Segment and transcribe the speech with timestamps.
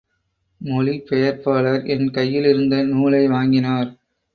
[0.61, 3.89] மொழிபெயர்ப்பாளர் என் கையிலிருந்த நூலை வாங்கினார்.